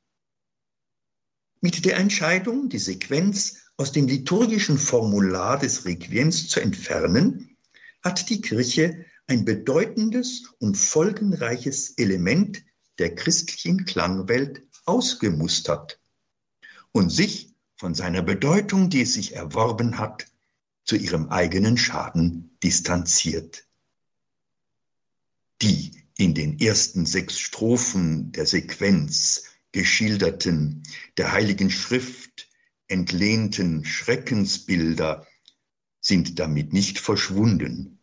[1.61, 7.57] Mit der Entscheidung, die Sequenz aus dem liturgischen Formular des Requiems zu entfernen,
[8.03, 12.65] hat die Kirche ein bedeutendes und folgenreiches Element
[12.99, 16.01] der christlichen Klangwelt ausgemustert
[16.93, 20.27] und sich von seiner Bedeutung, die es sich erworben hat,
[20.85, 23.67] zu ihrem eigenen Schaden distanziert.
[25.63, 30.83] Die in den ersten sechs Strophen der Sequenz geschilderten,
[31.17, 32.49] der Heiligen Schrift
[32.87, 35.27] entlehnten Schreckensbilder
[36.01, 37.99] sind damit nicht verschwunden,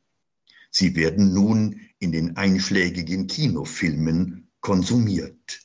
[0.71, 5.61] Sie werden nun in den einschlägigen Kinofilmen konsumiert.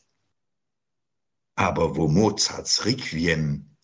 [1.54, 3.76] Aber wo Mozarts Requiem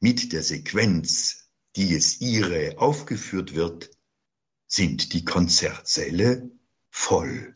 [0.00, 3.90] mit der Sequenz, die es ihre aufgeführt wird,
[4.66, 6.50] sind die Konzertsäle
[6.90, 7.54] voll.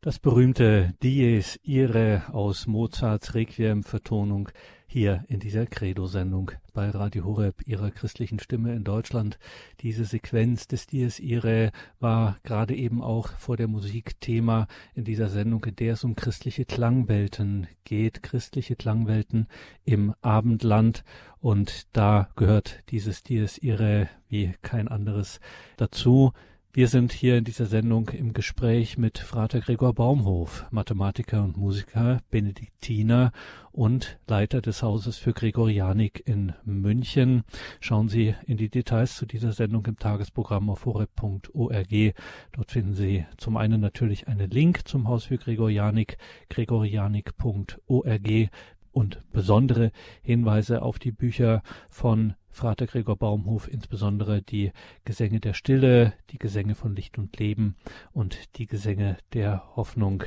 [0.00, 4.48] Das berühmte Dies Irae aus Mozarts Requiem-Vertonung
[4.86, 9.40] hier in dieser Credo-Sendung bei Radio Horeb, ihrer christlichen Stimme in Deutschland.
[9.80, 15.30] Diese Sequenz des Dies Irae war gerade eben auch vor der Musik Thema in dieser
[15.30, 19.48] Sendung, in der es um christliche Klangwelten geht, christliche Klangwelten
[19.84, 21.02] im Abendland.
[21.40, 25.40] Und da gehört dieses Dies Irae wie kein anderes
[25.76, 26.32] dazu.
[26.78, 32.20] Wir sind hier in dieser Sendung im Gespräch mit Frater Gregor Baumhof, Mathematiker und Musiker,
[32.30, 33.32] Benediktiner
[33.72, 37.42] und Leiter des Hauses für Gregorianik in München.
[37.80, 42.14] Schauen Sie in die Details zu dieser Sendung im Tagesprogramm auf horeb.org.
[42.52, 46.16] Dort finden Sie zum einen natürlich einen Link zum Haus für Gregorianik,
[46.48, 48.50] gregorianik.org
[48.98, 49.92] und besondere
[50.22, 54.72] Hinweise auf die Bücher von Frater Gregor Baumhof, insbesondere die
[55.04, 57.76] Gesänge der Stille, die Gesänge von Licht und Leben
[58.12, 60.24] und die Gesänge der Hoffnung.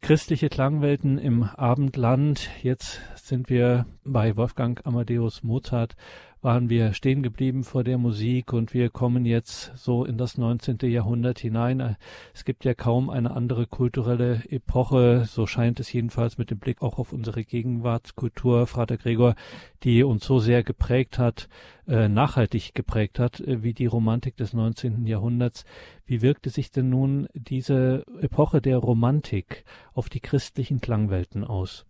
[0.00, 2.50] Christliche Klangwelten im Abendland.
[2.62, 5.96] Jetzt sind wir bei Wolfgang Amadeus Mozart
[6.42, 10.78] waren wir stehen geblieben vor der Musik und wir kommen jetzt so in das 19.
[10.82, 11.96] Jahrhundert hinein.
[12.34, 16.82] Es gibt ja kaum eine andere kulturelle Epoche, so scheint es jedenfalls mit dem Blick
[16.82, 19.34] auch auf unsere Gegenwartskultur, Vater Gregor,
[19.82, 21.48] die uns so sehr geprägt hat,
[21.88, 25.06] äh, nachhaltig geprägt hat, äh, wie die Romantik des 19.
[25.06, 25.64] Jahrhunderts.
[26.04, 29.64] Wie wirkte sich denn nun diese Epoche der Romantik
[29.94, 31.86] auf die christlichen Klangwelten aus?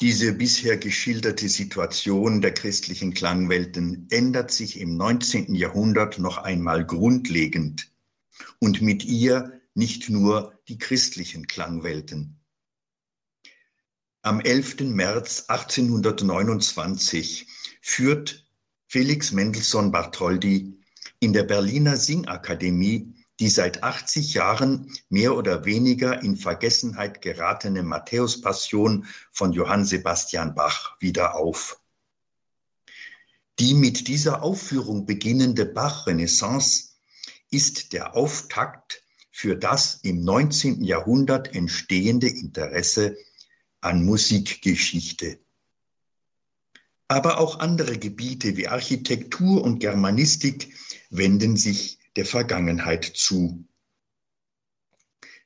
[0.00, 5.54] Diese bisher geschilderte Situation der christlichen Klangwelten ändert sich im 19.
[5.54, 7.92] Jahrhundert noch einmal grundlegend
[8.60, 12.40] und mit ihr nicht nur die christlichen Klangwelten.
[14.22, 14.80] Am 11.
[14.80, 17.46] März 1829
[17.82, 18.46] führt
[18.86, 20.80] Felix Mendelssohn Bartholdy
[21.20, 29.06] in der Berliner Singakademie die seit 80 Jahren mehr oder weniger in Vergessenheit geratene Matthäus-Passion
[29.32, 31.80] von Johann Sebastian Bach wieder auf.
[33.58, 36.90] Die mit dieser Aufführung beginnende Bach-Renaissance
[37.50, 40.84] ist der Auftakt für das im 19.
[40.84, 43.16] Jahrhundert entstehende Interesse
[43.80, 45.38] an Musikgeschichte.
[47.08, 50.74] Aber auch andere Gebiete wie Architektur und Germanistik
[51.08, 53.64] wenden sich der Vergangenheit zu.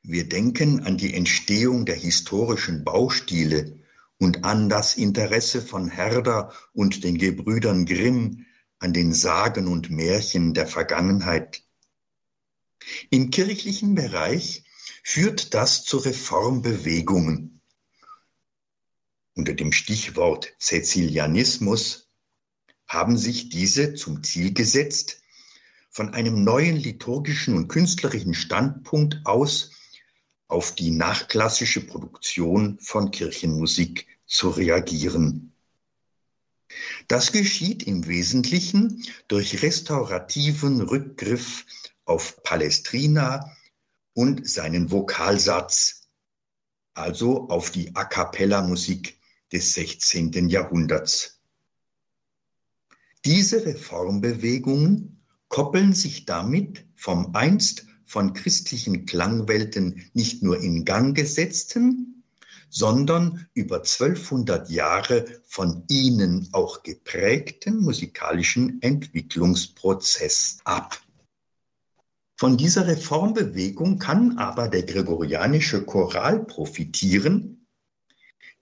[0.03, 3.81] Wir denken an die Entstehung der historischen Baustile
[4.19, 8.47] und an das Interesse von Herder und den Gebrüdern Grimm
[8.79, 11.63] an den Sagen und Märchen der Vergangenheit.
[13.11, 14.65] Im kirchlichen Bereich
[15.03, 17.61] führt das zu Reformbewegungen.
[19.35, 22.11] Unter dem Stichwort Cäcilianismus
[22.87, 25.24] haben sich diese zum Ziel gesetzt,
[25.95, 29.71] von einem neuen liturgischen und künstlerischen Standpunkt aus
[30.49, 35.53] auf die nachklassische Produktion von Kirchenmusik zu reagieren.
[37.07, 41.65] Das geschieht im Wesentlichen durch restaurativen Rückgriff
[42.07, 43.57] auf Palestrina
[44.15, 46.09] und seinen Vokalsatz,
[46.95, 49.17] also auf die A cappella Musik
[49.53, 50.49] des 16.
[50.49, 51.41] Jahrhunderts.
[53.25, 55.14] Diese Reformbewegungen
[55.55, 62.25] koppeln sich damit vom einst von christlichen Klangwelten nicht nur in Gang gesetzten,
[62.71, 71.01] sondern über 1200 Jahre von ihnen auch geprägten musikalischen Entwicklungsprozess ab.
[72.37, 77.65] Von dieser Reformbewegung kann aber der gregorianische Choral profitieren,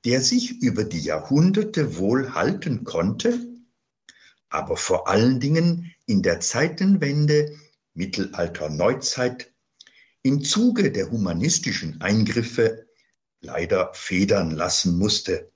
[0.04, 3.48] der sich über die Jahrhunderte wohl halten konnte,
[4.50, 7.58] aber vor allen Dingen in der Zeitenwende
[7.94, 9.52] Mittelalter Neuzeit
[10.22, 12.86] im Zuge der humanistischen Eingriffe
[13.40, 15.50] leider federn lassen musste.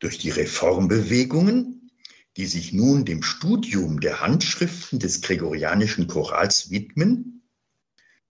[0.00, 1.90] Durch die Reformbewegungen,
[2.36, 7.42] die sich nun dem Studium der Handschriften des gregorianischen Chorals widmen,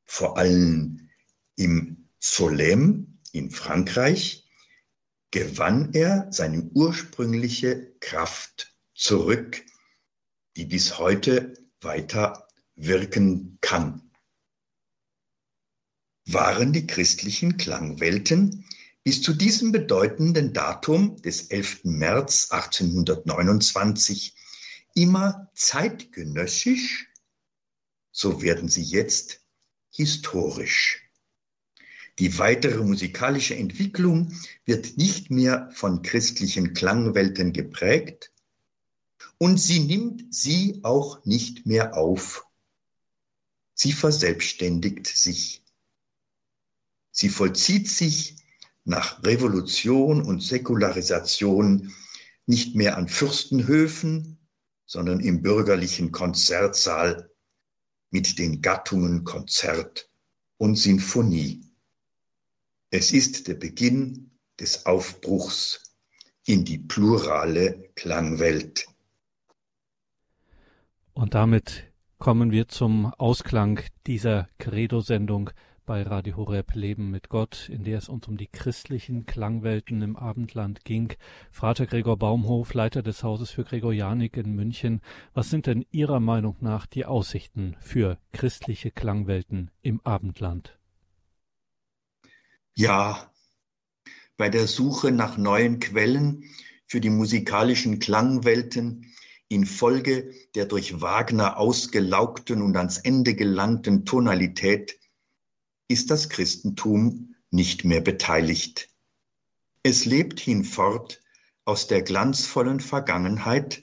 [0.05, 1.09] vor allem
[1.57, 4.47] im Solem in Frankreich,
[5.31, 9.63] gewann er seine ursprüngliche Kraft zurück
[10.61, 12.47] die bis heute weiter
[12.77, 14.13] wirken kann.
[16.27, 18.67] Waren die christlichen Klangwelten
[19.03, 21.85] bis zu diesem bedeutenden Datum des 11.
[21.85, 24.37] März 1829
[24.95, 27.09] immer zeitgenössisch,
[28.13, 29.41] so werden sie jetzt
[29.89, 31.11] historisch.
[32.19, 38.31] Die weitere musikalische Entwicklung wird nicht mehr von christlichen Klangwelten geprägt,
[39.43, 42.45] und sie nimmt sie auch nicht mehr auf.
[43.73, 45.65] Sie verselbstständigt sich.
[47.11, 48.37] Sie vollzieht sich
[48.85, 51.95] nach Revolution und Säkularisation
[52.45, 54.47] nicht mehr an Fürstenhöfen,
[54.85, 57.31] sondern im bürgerlichen Konzertsaal
[58.11, 60.11] mit den Gattungen Konzert
[60.59, 61.65] und Sinfonie.
[62.91, 65.95] Es ist der Beginn des Aufbruchs
[66.45, 68.87] in die plurale Klangwelt.
[71.21, 71.85] Und damit
[72.19, 75.51] kommen wir zum Ausklang dieser Credo-Sendung
[75.85, 80.17] bei Radio Horeb Leben mit Gott, in der es uns um die christlichen Klangwelten im
[80.17, 81.13] Abendland ging.
[81.51, 85.03] Frater Gregor Baumhof, Leiter des Hauses für Gregorianik in München.
[85.35, 90.79] Was sind denn Ihrer Meinung nach die Aussichten für christliche Klangwelten im Abendland?
[92.73, 93.31] Ja,
[94.39, 96.45] bei der Suche nach neuen Quellen
[96.87, 99.05] für die musikalischen Klangwelten
[99.51, 104.99] infolge der durch Wagner ausgelaugten und ans Ende gelangten Tonalität
[105.89, 108.89] ist das Christentum nicht mehr beteiligt.
[109.83, 111.21] Es lebt hinfort
[111.65, 113.83] aus der glanzvollen Vergangenheit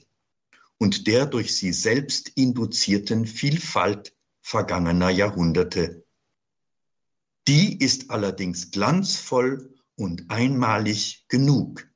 [0.78, 6.06] und der durch sie selbst induzierten Vielfalt vergangener Jahrhunderte.
[7.48, 11.90] Die ist allerdings glanzvoll und einmalig genug.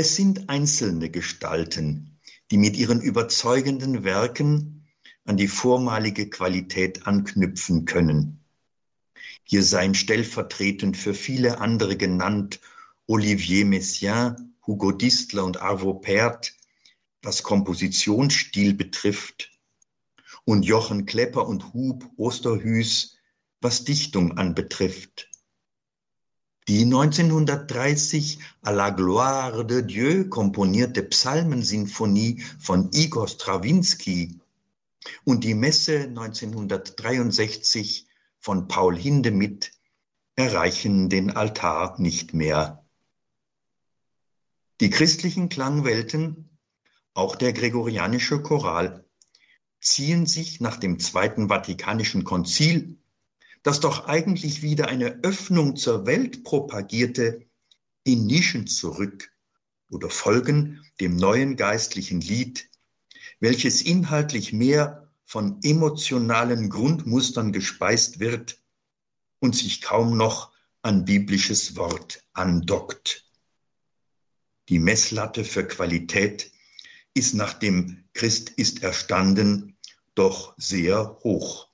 [0.00, 2.20] Es sind einzelne Gestalten,
[2.52, 4.86] die mit ihren überzeugenden Werken
[5.24, 8.44] an die vormalige Qualität anknüpfen können.
[9.42, 12.60] Hier seien stellvertretend für viele andere genannt
[13.08, 16.54] Olivier Messiaen, Hugo Distler und Arvo Pärt,
[17.20, 19.50] was Kompositionsstil betrifft,
[20.44, 23.16] und Jochen Klepper und Hub Osterhüß,
[23.60, 25.27] was Dichtung anbetrifft.
[26.68, 34.38] Die 1930 à la gloire de Dieu komponierte Psalmensinfonie von Igor Strawinski
[35.24, 38.06] und die Messe 1963
[38.38, 39.70] von Paul Hindemith
[40.36, 42.84] erreichen den Altar nicht mehr.
[44.82, 46.50] Die christlichen Klangwelten,
[47.14, 49.06] auch der gregorianische Choral,
[49.80, 52.98] ziehen sich nach dem Zweiten Vatikanischen Konzil
[53.68, 57.44] das doch eigentlich wieder eine Öffnung zur Welt propagierte,
[58.02, 59.30] in Nischen zurück
[59.90, 62.70] oder folgen dem neuen geistlichen Lied,
[63.40, 68.58] welches inhaltlich mehr von emotionalen Grundmustern gespeist wird
[69.38, 70.50] und sich kaum noch
[70.80, 73.30] an biblisches Wort andockt.
[74.70, 76.52] Die Messlatte für Qualität
[77.12, 79.76] ist nach dem Christ ist erstanden
[80.14, 81.67] doch sehr hoch.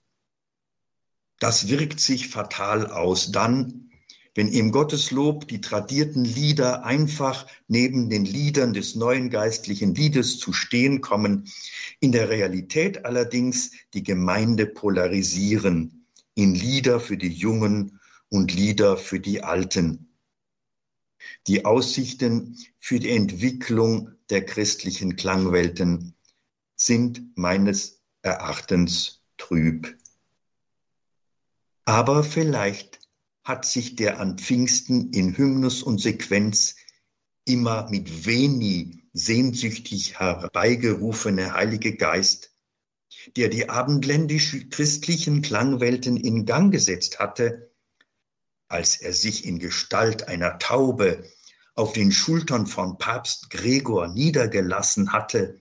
[1.45, 3.91] Das wirkt sich fatal aus dann,
[4.35, 10.55] wenn im Gotteslob die tradierten Lieder einfach neben den Liedern des neuen geistlichen Liedes zu
[10.55, 11.47] stehen kommen,
[12.01, 19.21] in der Realität allerdings die Gemeinde polarisieren in Lieder für die Jungen und Lieder für
[19.21, 20.17] die Alten.
[21.47, 26.15] Die Aussichten für die Entwicklung der christlichen Klangwelten
[26.75, 29.95] sind meines Erachtens trüb.
[31.85, 33.01] Aber vielleicht
[33.43, 36.77] hat sich der an Pfingsten in Hymnus und Sequenz
[37.45, 42.53] immer mit Veni sehnsüchtig herbeigerufene Heilige Geist,
[43.37, 47.71] der die abendländisch-christlichen Klangwelten in Gang gesetzt hatte,
[48.69, 51.25] als er sich in Gestalt einer Taube
[51.75, 55.61] auf den Schultern von Papst Gregor niedergelassen hatte,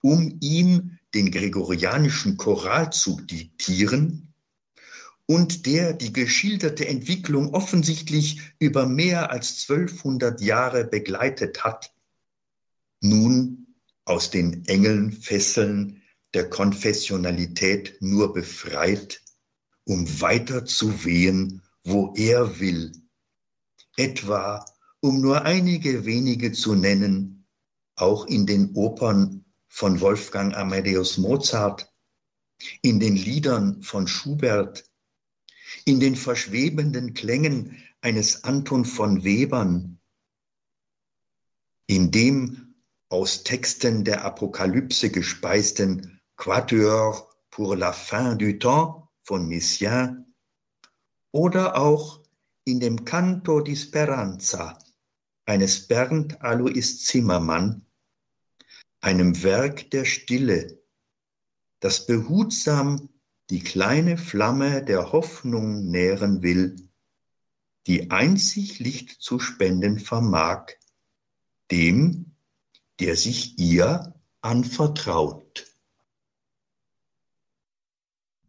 [0.00, 4.31] um ihm den gregorianischen Choral zu diktieren,
[5.32, 11.94] und der die geschilderte Entwicklung offensichtlich über mehr als 1200 Jahre begleitet hat,
[13.00, 13.74] nun
[14.04, 16.02] aus den engen Fesseln
[16.34, 19.22] der Konfessionalität nur befreit,
[19.84, 22.92] um weiter zu wehen, wo er will,
[23.96, 24.66] etwa
[25.00, 27.46] um nur einige wenige zu nennen,
[27.96, 31.90] auch in den Opern von Wolfgang Amadeus Mozart,
[32.82, 34.91] in den Liedern von Schubert,
[35.84, 39.98] in den verschwebenden Klängen eines Anton von Webern,
[41.86, 42.74] in dem
[43.08, 50.34] aus Texten der Apokalypse gespeisten Quatuor pour la fin du temps von Messiaen
[51.30, 52.22] oder auch
[52.64, 54.78] in dem Canto di Speranza
[55.44, 57.84] eines Bernd Alois Zimmermann,
[59.00, 60.82] einem Werk der Stille,
[61.80, 63.08] das behutsam
[63.52, 66.88] die kleine Flamme der Hoffnung nähren will,
[67.86, 70.68] die einzig Licht zu spenden vermag,
[71.70, 72.34] dem,
[72.98, 75.66] der sich ihr anvertraut.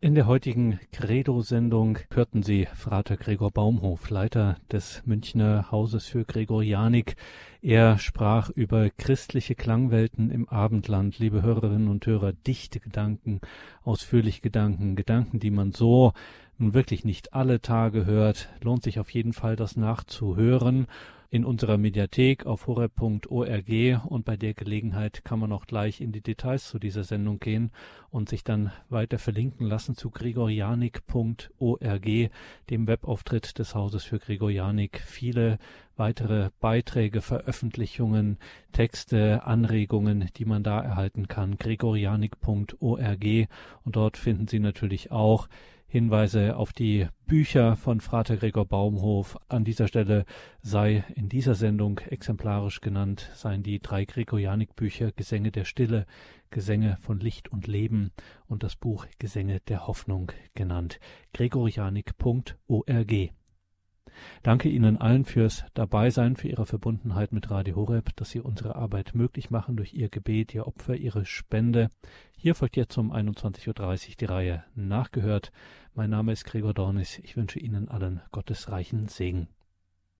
[0.03, 7.15] In der heutigen Credo-Sendung hörten Sie Frater Gregor Baumhof, Leiter des Münchner Hauses für Gregorianik,
[7.61, 13.39] er sprach über christliche Klangwelten im Abendland, liebe Hörerinnen und Hörer, dichte Gedanken,
[13.85, 16.11] ausführliche Gedanken, Gedanken, die man so
[16.57, 18.49] nun wirklich nicht alle Tage hört.
[18.61, 20.87] Lohnt sich auf jeden Fall, das nachzuhören
[21.33, 26.21] in unserer Mediathek auf horeb.org und bei der Gelegenheit kann man auch gleich in die
[26.21, 27.71] Details zu dieser Sendung gehen
[28.11, 32.05] und sich dann weiter verlinken lassen zu gregorianik.org,
[32.69, 35.01] dem Webauftritt des Hauses für Gregorianik.
[35.07, 35.57] Viele
[35.95, 38.37] weitere Beiträge, Veröffentlichungen,
[38.71, 41.57] Texte, Anregungen, die man da erhalten kann.
[41.57, 43.25] gregorianik.org
[43.83, 45.47] und dort finden Sie natürlich auch
[45.93, 49.37] Hinweise auf die Bücher von Frater Gregor Baumhof.
[49.47, 50.25] An dieser Stelle
[50.59, 56.07] sei in dieser Sendung exemplarisch genannt, seien die drei Gregorianik-Bücher Gesänge der Stille,
[56.49, 58.11] Gesänge von Licht und Leben
[58.47, 60.99] und das Buch Gesänge der Hoffnung genannt.
[61.31, 63.13] gregorianik.org
[64.41, 69.15] Danke Ihnen allen fürs Dabeisein, für Ihre Verbundenheit mit Radio Horeb, dass Sie unsere Arbeit
[69.15, 71.89] möglich machen durch Ihr Gebet, Ihr Opfer, Ihre Spende.
[72.37, 73.69] Hier folgt jetzt um 21.30
[74.09, 75.51] Uhr die Reihe Nachgehört.
[75.95, 77.19] Mein Name ist Gregor Dornis.
[77.19, 79.47] Ich wünsche Ihnen allen Gottes reichen Segen.